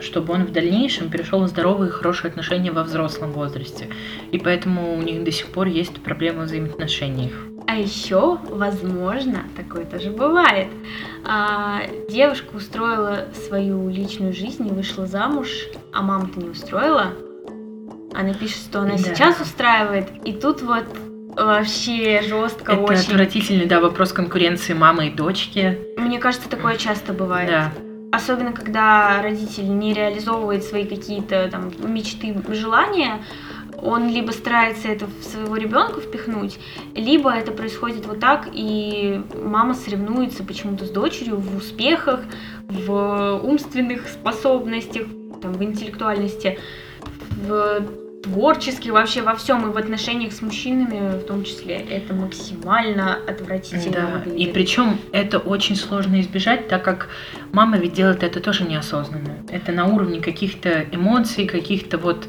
чтобы 0.00 0.34
он 0.34 0.44
в 0.44 0.52
дальнейшем 0.52 1.10
перешел 1.10 1.42
в 1.42 1.48
здоровые 1.48 1.88
и 1.90 1.92
хорошие 1.92 2.28
отношения 2.30 2.70
во 2.70 2.82
взрослом 2.82 3.32
возрасте. 3.32 3.88
И 4.32 4.38
поэтому 4.38 4.96
у 4.96 5.02
них 5.02 5.24
до 5.24 5.30
сих 5.32 5.46
пор 5.48 5.66
есть 5.66 5.94
проблемы 6.02 6.42
в 6.42 6.46
взаимоотношениях. 6.46 7.32
А 7.66 7.74
еще, 7.76 8.38
возможно, 8.48 9.42
такое 9.56 9.84
тоже 9.84 10.10
бывает. 10.10 10.68
а, 11.26 11.82
девушка 12.08 12.56
устроила 12.56 13.26
свою 13.46 13.88
личную 13.90 14.32
жизнь 14.32 14.66
и 14.66 14.70
вышла 14.70 15.06
замуж, 15.06 15.48
а 15.92 16.00
мама-то 16.00 16.40
не 16.40 16.48
устроила. 16.48 17.08
Она 18.14 18.32
пишет, 18.32 18.62
что 18.62 18.80
она 18.80 18.92
Да. 18.92 18.98
сейчас 18.98 19.38
устраивает, 19.40 20.08
и 20.24 20.32
тут 20.32 20.62
вот 20.62 20.84
вообще 21.36 22.22
жестко 22.26 22.72
Это 22.72 22.80
очень. 22.82 23.00
отвратительный, 23.12 23.66
да, 23.66 23.80
вопрос 23.80 24.12
конкуренции 24.12 24.72
мамы 24.72 25.08
и 25.08 25.10
дочки. 25.10 25.78
Мне 25.98 26.18
кажется, 26.18 26.48
такое 26.48 26.76
часто 26.76 27.12
бывает. 27.12 27.48
Да. 27.50 27.72
Особенно, 28.10 28.52
когда 28.52 29.20
родитель 29.22 29.68
не 29.68 29.92
реализовывает 29.92 30.64
свои 30.64 30.86
какие-то 30.86 31.48
там 31.50 31.70
мечты, 31.92 32.34
желания, 32.48 33.22
он 33.80 34.08
либо 34.08 34.32
старается 34.32 34.88
это 34.88 35.06
в 35.06 35.22
своего 35.22 35.56
ребенка 35.56 36.00
впихнуть, 36.00 36.58
либо 36.94 37.30
это 37.30 37.52
происходит 37.52 38.06
вот 38.06 38.18
так, 38.18 38.48
и 38.52 39.22
мама 39.34 39.74
соревнуется 39.74 40.42
почему-то 40.42 40.84
с 40.84 40.90
дочерью 40.90 41.36
в 41.36 41.56
успехах, 41.56 42.20
в 42.62 43.40
умственных 43.42 44.08
способностях, 44.08 45.06
там, 45.40 45.52
в 45.52 45.62
интеллектуальности, 45.62 46.58
в 47.30 48.07
творческих, 48.28 48.92
вообще 48.92 49.22
во 49.22 49.34
всем, 49.34 49.68
и 49.68 49.72
в 49.72 49.76
отношениях 49.76 50.32
с 50.32 50.42
мужчинами 50.42 51.18
в 51.18 51.24
том 51.24 51.44
числе. 51.44 51.76
Это 51.76 52.14
максимально 52.14 53.18
отвратительно 53.26 54.22
Да, 54.24 54.30
и 54.30 54.46
причем 54.46 54.98
это 55.12 55.38
очень 55.38 55.76
сложно 55.76 56.20
избежать, 56.20 56.68
так 56.68 56.84
как 56.84 57.08
мама 57.52 57.78
ведь 57.78 57.94
делает 57.94 58.22
это 58.22 58.40
тоже 58.40 58.64
неосознанно. 58.64 59.36
Это 59.50 59.72
на 59.72 59.86
уровне 59.86 60.20
каких-то 60.20 60.84
эмоций, 60.92 61.46
каких-то 61.46 61.98
вот 61.98 62.28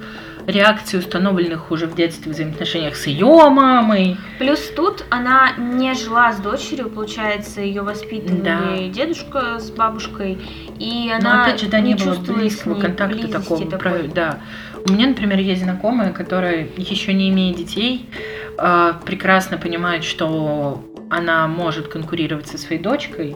реакций, 0.49 0.99
установленных 0.99 1.71
уже 1.71 1.85
в 1.88 1.95
детстве 1.95 2.31
в 2.31 2.35
взаимоотношениях 2.35 2.95
с 2.95 3.07
ее 3.07 3.49
мамой. 3.49 4.17
Плюс 4.39 4.59
тут 4.75 5.05
она 5.09 5.51
не 5.57 5.93
жила 5.93 6.33
с 6.33 6.39
дочерью, 6.39 6.89
получается, 6.89 7.62
ее 7.62 7.81
воспитывали 7.81 8.41
Да. 8.41 8.88
дедушка 8.93 9.59
с 9.59 9.69
бабушкой, 9.71 10.38
и 10.79 11.09
Но 11.21 11.29
она 11.29 11.43
опять 11.45 11.62
же, 11.62 11.67
да, 11.67 11.79
не, 11.79 11.93
было 11.95 12.15
чувствовала 12.15 12.39
с 12.39 12.41
близкого 12.41 12.75
контакта 12.79 13.27
такого. 13.27 13.69
такой. 13.69 14.07
да. 14.07 14.39
У 14.88 14.91
меня, 14.93 15.07
например, 15.07 15.39
есть 15.39 15.62
знакомая, 15.63 16.12
которая 16.13 16.67
еще 16.77 17.13
не 17.13 17.29
имея 17.29 17.53
детей, 17.53 18.09
э, 18.57 18.93
прекрасно 19.05 19.57
понимает, 19.57 20.03
что 20.03 20.83
она 21.09 21.47
может 21.47 21.88
конкурировать 21.89 22.47
со 22.47 22.57
своей 22.57 22.81
дочкой, 22.81 23.35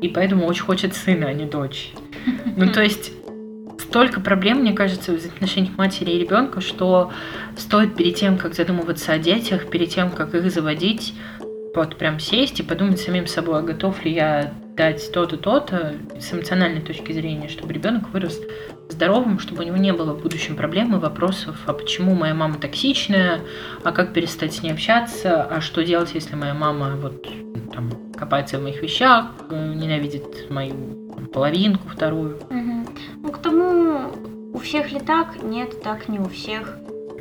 и 0.00 0.08
поэтому 0.08 0.46
очень 0.46 0.62
хочет 0.62 0.94
сына, 0.94 1.26
а 1.28 1.32
не 1.32 1.44
дочь. 1.44 1.90
Ну, 2.56 2.68
то 2.72 2.82
есть 2.82 3.12
столько 3.88 4.20
проблем, 4.20 4.58
мне 4.58 4.74
кажется, 4.74 5.16
в 5.16 5.24
отношениях 5.24 5.78
матери 5.78 6.10
и 6.10 6.18
ребенка, 6.18 6.60
что 6.60 7.10
стоит 7.56 7.96
перед 7.96 8.16
тем, 8.16 8.36
как 8.36 8.54
задумываться 8.54 9.12
о 9.12 9.18
детях, 9.18 9.70
перед 9.70 9.88
тем, 9.88 10.10
как 10.10 10.34
их 10.34 10.50
заводить, 10.50 11.14
вот 11.74 11.96
прям 11.96 12.20
сесть 12.20 12.60
и 12.60 12.62
подумать 12.62 13.00
самим 13.00 13.26
собой, 13.26 13.60
а 13.60 13.62
готов 13.62 14.04
ли 14.04 14.12
я 14.12 14.52
дать 14.76 15.10
то-то, 15.10 15.38
то-то 15.38 15.94
с 16.20 16.32
эмоциональной 16.32 16.82
точки 16.82 17.12
зрения, 17.12 17.48
чтобы 17.48 17.72
ребенок 17.72 18.10
вырос 18.12 18.38
здоровым, 18.90 19.38
чтобы 19.38 19.62
у 19.62 19.66
него 19.66 19.76
не 19.78 19.92
было 19.92 20.12
в 20.12 20.22
будущем 20.22 20.54
проблем 20.54 20.94
и 20.94 20.98
вопросов, 20.98 21.56
а 21.66 21.72
почему 21.72 22.14
моя 22.14 22.34
мама 22.34 22.58
токсичная, 22.58 23.40
а 23.84 23.92
как 23.92 24.12
перестать 24.12 24.52
с 24.52 24.62
ней 24.62 24.72
общаться, 24.72 25.44
а 25.44 25.62
что 25.62 25.82
делать, 25.82 26.10
если 26.12 26.36
моя 26.36 26.52
мама 26.52 26.96
вот 26.96 27.26
там 27.72 27.90
копается 28.16 28.58
в 28.58 28.62
моих 28.62 28.82
вещах, 28.82 29.30
э, 29.50 29.74
ненавидит 29.74 30.50
мою 30.50 30.74
половинку 31.32 31.88
вторую. 31.88 32.38
Мгм. 32.50 32.67
У 34.58 34.60
всех 34.60 34.90
ли 34.90 34.98
так? 34.98 35.40
Нет, 35.40 35.80
так 35.84 36.08
не 36.08 36.18
у 36.18 36.28
всех. 36.28 36.74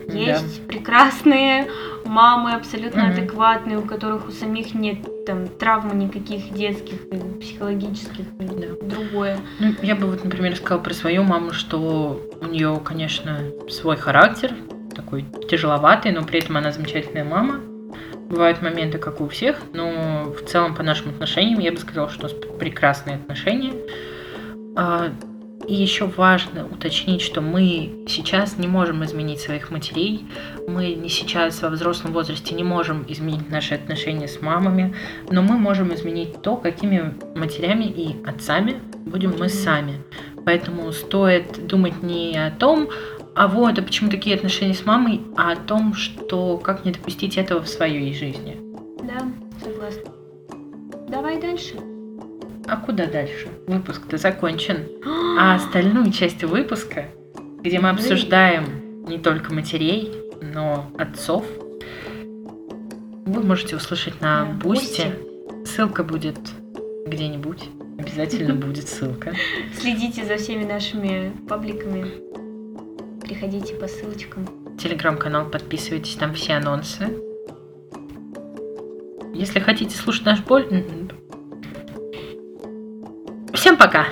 Да. 0.07 0.13
Есть 0.13 0.65
прекрасные 0.65 1.67
мамы, 2.03 2.53
абсолютно 2.53 3.03
Мгм. 3.03 3.11
адекватные, 3.11 3.77
у 3.77 3.83
которых 3.83 4.27
у 4.27 4.31
самих 4.31 4.73
нет 4.73 5.25
там 5.27 5.47
травм 5.47 5.99
никаких 5.99 6.51
детских, 6.51 6.97
психологических, 7.39 8.25
Да. 8.39 8.67
другое. 8.81 9.37
Ну, 9.59 9.75
я 9.83 9.93
бы 9.95 10.07
вот, 10.07 10.23
например, 10.23 10.55
сказала 10.55 10.81
про 10.81 10.95
свою 10.95 11.21
маму, 11.21 11.51
что 11.53 12.19
у 12.41 12.45
нее, 12.47 12.81
конечно, 12.83 13.37
свой 13.69 13.97
характер, 13.97 14.55
такой 14.95 15.23
тяжеловатый, 15.47 16.13
но 16.13 16.23
при 16.23 16.39
этом 16.39 16.57
она 16.57 16.71
замечательная 16.71 17.23
мама. 17.23 17.59
Бывают 18.31 18.63
моменты, 18.63 18.97
как 18.97 19.21
у 19.21 19.27
всех, 19.27 19.61
но 19.73 20.23
в 20.35 20.41
целом 20.49 20.73
по 20.73 20.81
нашим 20.81 21.09
отношениям 21.09 21.59
я 21.59 21.71
бы 21.71 21.77
сказала, 21.77 22.09
что 22.09 22.21
у 22.25 22.29
нас 22.31 22.33
прекрасные 22.57 23.17
отношения. 23.17 23.73
И 25.67 25.73
еще 25.73 26.05
важно 26.05 26.65
уточнить, 26.65 27.21
что 27.21 27.41
мы 27.41 28.05
сейчас 28.07 28.57
не 28.57 28.67
можем 28.67 29.03
изменить 29.03 29.41
своих 29.41 29.69
матерей, 29.69 30.25
мы 30.65 30.93
не 30.93 31.09
сейчас 31.09 31.61
во 31.61 31.69
взрослом 31.69 32.13
возрасте 32.13 32.55
не 32.55 32.63
можем 32.63 33.03
изменить 33.09 33.49
наши 33.49 33.75
отношения 33.75 34.29
с 34.29 34.41
мамами, 34.41 34.95
но 35.29 35.41
мы 35.41 35.57
можем 35.57 35.93
изменить 35.93 36.41
то, 36.41 36.55
какими 36.55 37.13
матерями 37.35 37.83
и 37.83 38.15
отцами 38.25 38.77
будем 39.05 39.35
мы 39.37 39.49
сами. 39.49 40.01
Поэтому 40.45 40.89
стоит 40.93 41.67
думать 41.67 42.01
не 42.01 42.37
о 42.37 42.51
том, 42.51 42.87
а 43.35 43.49
вот, 43.49 43.77
а 43.77 43.81
почему 43.81 44.09
такие 44.09 44.35
отношения 44.37 44.73
с 44.73 44.85
мамой, 44.85 45.21
а 45.35 45.51
о 45.51 45.55
том, 45.57 45.93
что 45.93 46.57
как 46.57 46.85
не 46.85 46.91
допустить 46.91 47.37
этого 47.37 47.61
в 47.61 47.67
своей 47.67 48.13
жизни. 48.13 48.57
Да, 49.03 49.19
согласна. 49.61 50.11
Давай 51.09 51.41
дальше. 51.41 51.75
А 52.67 52.77
куда 52.77 53.05
дальше? 53.07 53.47
Выпуск-то 53.65 54.17
закончен. 54.17 54.87
А 55.39 55.55
остальную 55.55 56.11
часть 56.11 56.43
выпуска, 56.43 57.05
где 57.61 57.79
мы 57.79 57.89
обсуждаем 57.89 59.05
не 59.07 59.17
только 59.17 59.53
матерей, 59.53 60.11
но 60.41 60.91
отцов, 60.97 61.45
вы 63.25 63.43
можете 63.43 63.75
услышать 63.75 64.19
на 64.21 64.45
Да, 64.45 64.51
Бусте. 64.53 65.17
Ссылка 65.65 66.03
будет 66.03 66.37
где-нибудь. 67.07 67.69
Обязательно 67.97 68.55
будет 68.65 68.87
ссылка. 68.87 69.33
Следите 69.79 70.25
за 70.25 70.37
всеми 70.37 70.63
нашими 70.63 71.31
пабликами. 71.47 72.05
Приходите 73.21 73.75
по 73.75 73.87
ссылочкам. 73.87 74.47
Телеграм-канал, 74.77 75.49
подписывайтесь, 75.49 76.15
там 76.15 76.33
все 76.33 76.53
анонсы. 76.53 77.07
Если 79.33 79.59
хотите 79.59 79.95
слушать 79.97 80.25
наш 80.25 80.43
боль... 80.43 80.65
Всем 83.67 83.75
пока! 83.75 84.07